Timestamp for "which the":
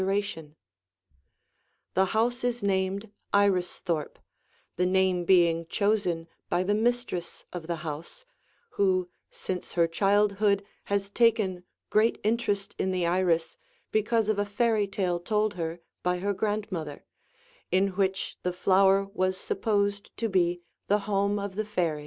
17.89-18.51